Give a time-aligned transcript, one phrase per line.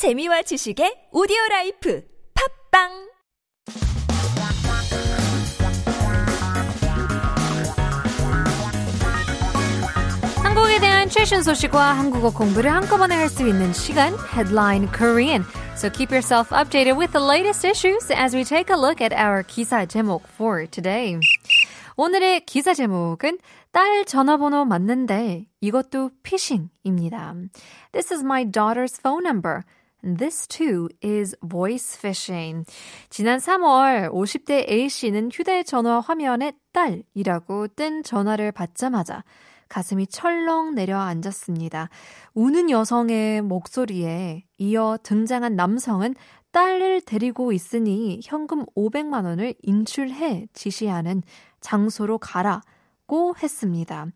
[0.00, 2.02] 재미와 지식의 오디오 라이프
[2.32, 2.88] 팝빵
[10.42, 15.44] 한국에 대한 최신 소식과 한국어 공부를 한꺼번에 할 수 있는 시간 Headline Korean.
[15.76, 19.42] So keep yourself updated with the latest issues as we take a look at our
[19.42, 21.20] 기사 제목 for today.
[21.96, 23.36] 오늘의 기사 제목은
[23.70, 27.34] 딸 전화번호 맞는데 이것도 피싱입니다.
[27.92, 29.60] This is my daughter's phone number.
[30.02, 32.64] This too is voice phishing.
[33.10, 39.24] 지난 3월 50대 A씨는 휴대전화 화면에 딸이라고 뜬 전화를 받자마자
[39.68, 41.90] 가슴이 철렁 내려앉았습니다.
[42.34, 46.14] 우는 여성의 목소리에 이어 등장한 남성은
[46.52, 51.22] 딸을 데리고 있으니 현금 500만 원을 인출해 지시하는
[51.60, 52.62] 장소로 가라
[53.06, 54.06] 고 했습니다.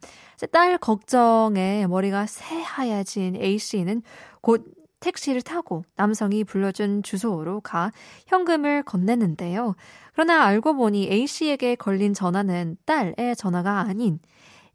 [0.52, 4.02] 딸 걱정에 머리가 새하얘진 A씨는
[4.40, 4.64] 곧
[5.04, 7.92] 택시를 타고 남성이 불러준 주소로 가
[8.26, 9.76] 현금을 건네는데요.
[10.14, 14.18] 그러나 알고 보니 A씨에게 걸린 전화는 딸의 전화가 아닌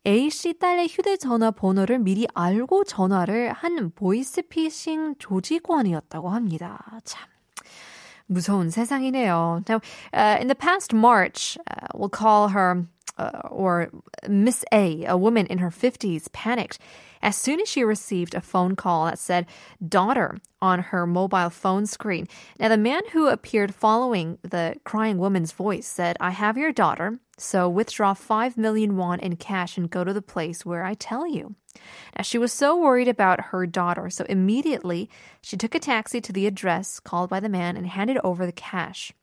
[0.06, 7.00] A씨 딸의 휴대전화 번호를 미리 알고 전화를 한 보이스피싱 조직원이었다고 합니다.
[7.04, 7.28] 참.
[8.28, 9.64] 무서운 세상이네요.
[9.68, 9.82] Now,
[10.14, 12.86] uh, in the past March, uh, we'll call her
[13.20, 13.92] uh, or
[14.28, 16.80] Miss A, a woman in her 50s, panicked
[17.22, 19.46] as soon as she received a phone call that said
[19.86, 22.28] daughter on her mobile phone screen.
[22.60, 27.20] Now, the man who appeared following the crying woman's voice said, I have your daughter,
[27.38, 31.28] so withdraw 5 million won in cash and go to the place where I tell
[31.28, 31.56] you.
[32.16, 35.10] Now, she was so worried about her daughter, so immediately
[35.42, 38.52] she took a taxi to the address called by the man and handed over the
[38.52, 39.14] cash.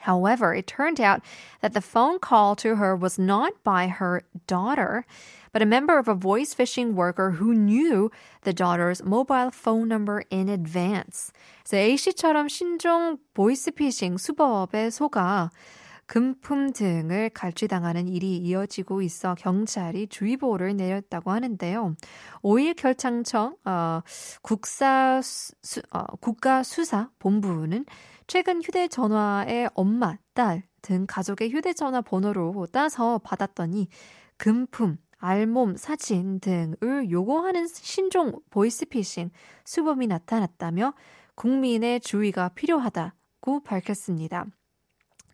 [0.00, 1.22] However, it turned out
[1.60, 5.06] that the phone call to her was not by her daughter,
[5.52, 8.10] but a member of a voice phishing worker who knew
[8.42, 11.32] the daughter's mobile phone number in advance.
[11.64, 15.50] 그래서 A씨처럼 신종 보이스피싱 수법에 속아
[16.06, 21.94] 금품 등을 갈취당하는 일이 이어지고 있어 경찰이 주의보를 내렸다고 하는데요.
[22.42, 24.02] 5일 결창청 어,
[24.42, 27.86] 국사 수, 어, 국가수사본부는
[28.27, 33.87] 최근 휴대전화의 엄마, 딸 등 가족의 휴대전화 번호로 따서 받았더니
[34.35, 39.31] 금품, 알몸, 사진 등을 요구하는 신종 보이스피싱
[39.63, 40.93] 수범이 나타났다며
[41.35, 44.45] 국민의 주의가 필요하다고 밝혔습니다.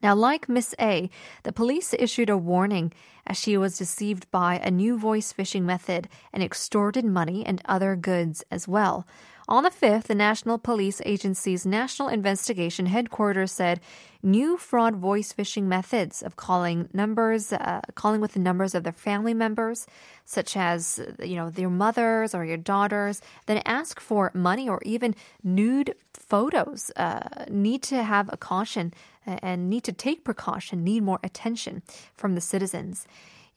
[0.04, 1.10] Now, like Miss A,
[1.44, 2.92] the police issued a warning
[3.26, 7.96] as she was deceived by a new voice phishing method and extorted money and other
[7.96, 9.08] goods as well.
[9.48, 13.82] On the 5th, the National Police Agency's National Investigation Headquarters said
[14.22, 18.94] new fraud voice phishing methods of calling numbers, uh, calling with the numbers of their
[18.94, 19.86] family members,
[20.26, 25.14] such as, you know, their mothers or your daughters, then ask for money or even
[25.44, 28.94] nude photos, uh, need to have a caution
[29.26, 31.82] and need to take precaution, need more attention
[32.16, 33.08] from the citizens.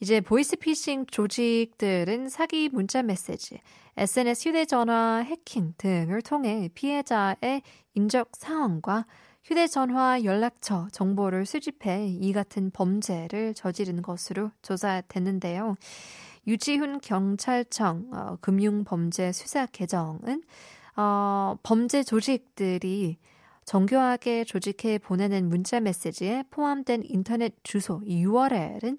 [0.00, 3.60] 이제 보이스피싱 조직들은 사기 문자 메시지,
[3.97, 7.62] SNS 휴대전화 해킹 등을 통해 피해자의
[7.94, 9.06] 인적 사항과
[9.44, 15.76] 휴대전화 연락처 정보를 수집해 이 같은 범죄를 저지른 것으로 조사됐는데요.
[16.47, 20.43] 유지훈 경찰청 어, 금융범죄 수사 계정은
[20.97, 23.19] 어, 범죄 조직들이
[23.66, 28.97] 정교하게 조직해 보내는 문자 메시지에 포함된 인터넷 주소 URL은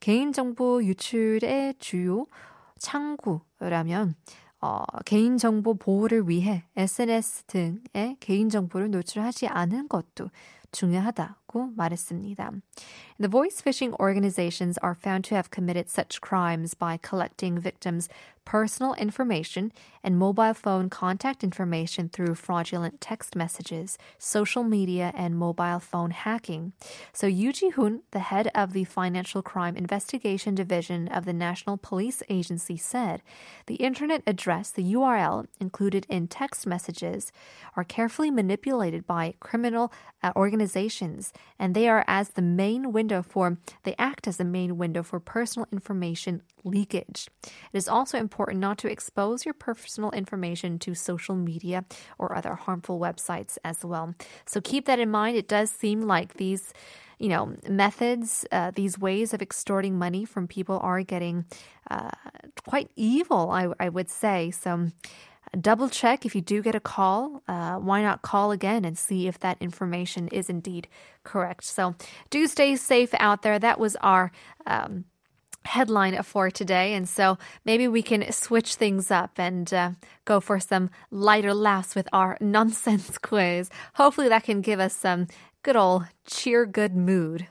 [0.00, 2.26] 개인정보 유출의 주요
[2.78, 4.14] 창구라면
[4.62, 10.30] 어, 개인정보 보호를 위해 SNS 등의 개인정보를 노출하지 않은 것도
[10.75, 12.51] 중요하다고 말했습니다.
[13.19, 18.09] The voice phishing organizations are found to have committed such crimes by collecting victims'
[18.45, 19.71] personal information
[20.03, 26.73] and mobile phone contact information through fraudulent text messages, social media, and mobile phone hacking.
[27.13, 32.23] So Yu Ji-hoon, the head of the Financial Crime Investigation Division of the National Police
[32.29, 33.21] Agency said,
[33.67, 37.31] the internet address, the URL included in text messages,
[37.75, 39.93] are carefully manipulated by criminal
[40.23, 40.61] uh, organizations,
[41.58, 45.20] and they are as the main window for they act as the main window for
[45.20, 47.28] personal information leakage.
[47.44, 51.84] It is also important not to expose your personal information to social media
[52.18, 54.14] or other harmful websites as well.
[54.46, 55.36] So keep that in mind.
[55.36, 56.72] It does seem like these
[57.18, 61.46] you know, methods, uh, these ways of extorting money from people are getting
[61.90, 62.10] uh,
[62.66, 64.50] quite evil, I, I would say.
[64.50, 64.88] So,
[65.59, 67.43] double check if you do get a call.
[67.47, 70.87] Uh, why not call again and see if that information is indeed
[71.23, 71.63] correct?
[71.65, 71.95] So,
[72.29, 73.59] do stay safe out there.
[73.59, 74.31] That was our.
[74.65, 75.05] Um,
[75.63, 76.93] headline for today.
[76.93, 79.91] And so maybe we can switch things up and uh,
[80.25, 83.69] go for some lighter laughs with our nonsense quiz.
[83.93, 85.27] Hopefully that can give us some
[85.63, 87.47] good old cheer good mood.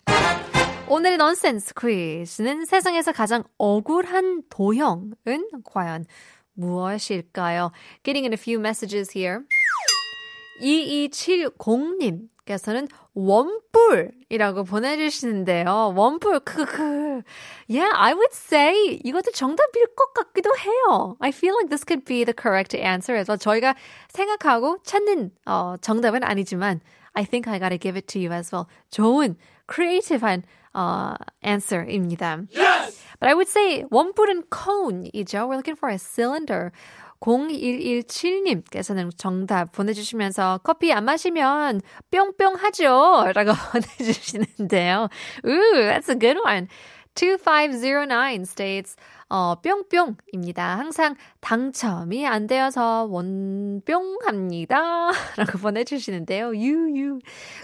[0.88, 5.15] 오늘의 nonsense 퀴즈는 세상에서 가장 억울한 도형은
[5.62, 6.05] 과연
[6.56, 7.72] 무엇일까요?
[8.04, 9.42] Getting in a few messages here.
[10.62, 15.94] 2270님 께서는 원뿔이라고 보내주시는데요.
[15.96, 17.24] 원뿔, 크크.
[17.68, 21.18] Yeah, I would say 이것도 정답일 것 같기도 해요.
[21.19, 23.16] I feel like this could be the correct answer.
[23.16, 23.75] 그래서 저희가
[24.10, 26.81] 생각하고 찾는 어, 정답은 아니지만
[27.13, 28.68] I think I gotta give it to you as well.
[28.92, 29.38] 좋은,
[29.68, 30.44] creative한
[30.75, 32.45] uh, answer입니다.
[32.51, 33.01] Yes!
[33.19, 35.48] But I would say 원뿔은 cone이죠.
[35.48, 36.72] We're looking for a cylinder.
[37.22, 41.81] 0117님께서는 정답 보내주시면서 커피 안 마시면
[42.12, 43.31] 뿅뿅 하죠.
[43.33, 45.10] 라고 보내주시는데요.
[45.45, 46.68] Ooh, that's a good one.
[47.16, 48.95] 2509 states,
[49.30, 50.77] 어, 뿅뿅입니다.
[50.77, 55.12] 항상 당첨이 안 되어서 원뿅합니다.
[55.38, 56.56] 라고 보내주시는데요.
[56.56, 57.19] 유유.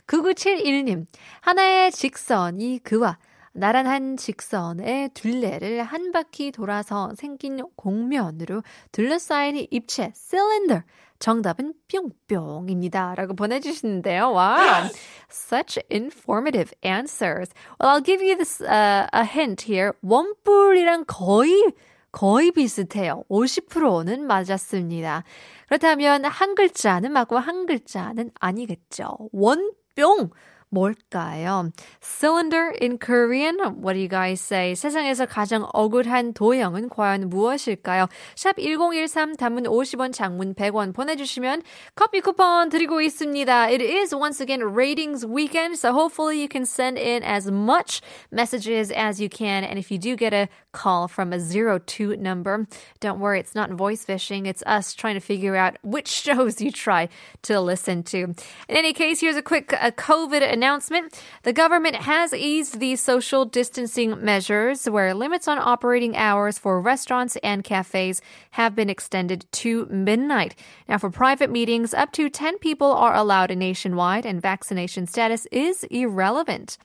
[0.07, 1.05] 9971님,
[1.41, 3.17] 하나의 직선이 그와
[3.53, 10.83] 나란한 직선의 둘레를 한 바퀴 돌아서 생긴 공면으로 둘러싸인 입체 실린더.
[11.19, 13.13] 정답은 뿅뿅입니다.
[13.15, 14.31] 라고 보내주시는데요.
[14.31, 14.92] 와, wow.
[15.30, 17.53] such informative answers.
[17.80, 19.92] Well, I'll give you this uh, a hint here.
[20.01, 21.74] 원뿔이랑 거의
[22.12, 23.24] 거의 비슷해요.
[23.30, 25.24] 50%는 맞았습니다.
[25.68, 29.30] 그렇다면 한 글자는 맞고 한 글자는 아니겠죠.
[29.31, 30.31] 원뿅
[30.72, 31.72] 뭘까요?
[32.00, 33.56] Cylinder in Korean.
[33.80, 34.74] What do you guys say?
[34.74, 38.08] 세상에서 가장 억울한 도형은 과연 무엇일까요?
[38.34, 41.62] 샵 1013 단문 50원 장문 100원 보내주시면
[41.94, 43.70] 커피 쿠폰 드리고 있습니다.
[43.70, 48.90] It is once again ratings weekend, so hopefully you can send in as much messages
[48.90, 49.64] as you can.
[49.64, 52.66] And if you do get a call from a 02 number,
[53.00, 54.46] don't worry, it's not voice phishing.
[54.46, 57.08] It's us trying to figure out which shows you try
[57.42, 58.34] to listen to.
[58.68, 61.19] In any case, here's a quick uh, COVID announcement.
[61.41, 67.35] The government has eased the social distancing measures where limits on operating hours for restaurants
[67.37, 68.21] and cafes
[68.51, 70.53] have been extended to midnight.
[70.87, 75.83] Now, for private meetings, up to 10 people are allowed nationwide and vaccination status is
[75.85, 76.77] irrelevant.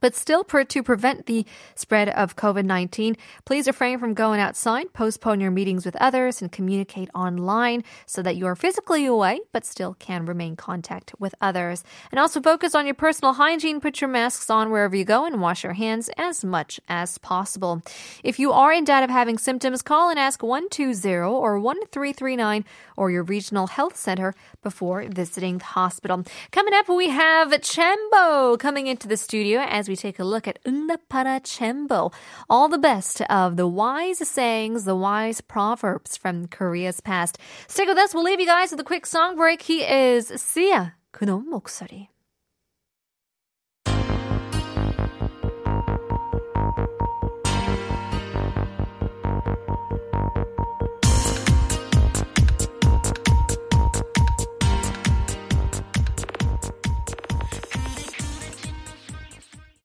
[0.00, 1.44] But still, per, to prevent the
[1.74, 6.50] spread of COVID 19, please refrain from going outside, postpone your meetings with others, and
[6.50, 11.84] communicate online so that you are physically away but still can remain contact with others.
[12.10, 15.40] And also focus on your personal hygiene, put your masks on wherever you go, and
[15.40, 17.82] wash your hands as much as possible.
[18.24, 22.64] If you are in doubt of having symptoms, call and ask 120 or 1339
[22.96, 26.24] or your regional health center before visiting the hospital.
[26.52, 30.59] Coming up, we have Chambo coming into the studio as we take a look at
[30.65, 32.13] 응답하라 Chambo.
[32.49, 37.37] All the best of the wise sayings, the wise proverbs from Korea's past.
[37.67, 38.13] Stick with us.
[38.13, 39.63] We'll leave you guys with a quick song break.
[39.63, 40.95] He is Sia.
[41.13, 42.09] 그놈 목소리.